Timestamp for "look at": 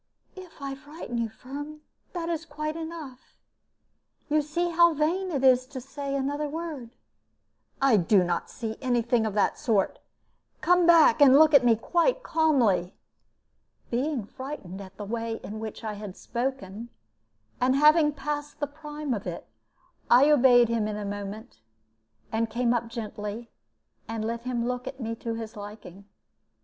11.37-11.63, 24.67-24.99